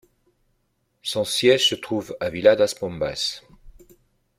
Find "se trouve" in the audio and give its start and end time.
1.69-2.17